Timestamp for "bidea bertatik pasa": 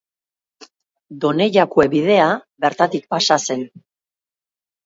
1.93-3.41